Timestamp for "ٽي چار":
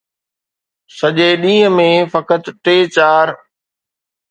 2.65-3.27